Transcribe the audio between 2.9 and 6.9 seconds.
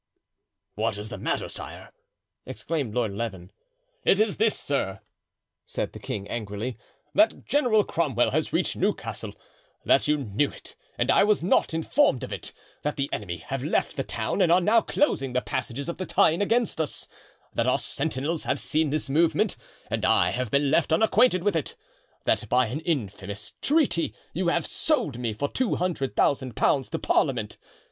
Lord Leven. "It is this, sir," said the king, angrily,